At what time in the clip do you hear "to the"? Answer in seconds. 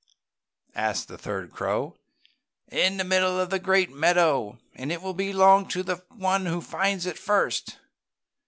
5.67-5.97